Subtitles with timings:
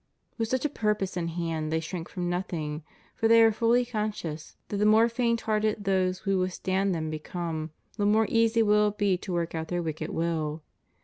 [0.39, 2.81] With such a purpose in hand they shrink from nothing;
[3.13, 7.69] for they are fully conscious that the more faint hearted those who withstand them become,
[7.97, 10.63] the more easy will it be to work out their wicked will.